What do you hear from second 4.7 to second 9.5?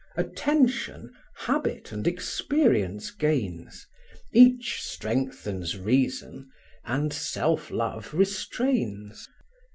strengthens reason, and self love restrains.